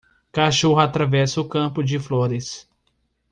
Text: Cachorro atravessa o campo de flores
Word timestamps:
Cachorro 0.31 0.79
atravessa 0.79 1.39
o 1.39 1.47
campo 1.47 1.83
de 1.83 1.99
flores 1.99 2.67